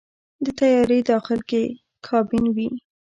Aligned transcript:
د 0.43 0.45
طیارې 0.59 0.99
داخل 1.11 1.39
کې 1.49 1.63
کابین 2.07 2.45
وي. 2.55 2.69